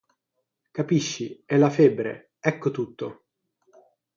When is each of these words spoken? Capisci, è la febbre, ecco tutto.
Capisci, 0.71 1.43
è 1.45 1.57
la 1.57 1.69
febbre, 1.69 2.31
ecco 2.39 2.71
tutto. 2.71 3.25